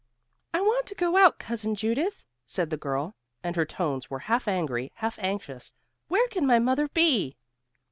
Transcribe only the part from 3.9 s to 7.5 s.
were half angry, half anxious, "Where can my mother be?"